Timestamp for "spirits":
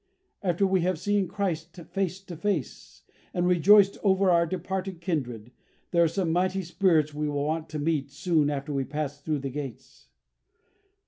6.63-7.13